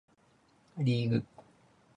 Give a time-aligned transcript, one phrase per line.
[0.79, 1.23] リーグ